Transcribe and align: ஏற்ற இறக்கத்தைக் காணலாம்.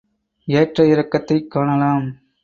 ஏற்ற 0.47 0.85
இறக்கத்தைக் 0.85 1.47
காணலாம். 1.47 2.07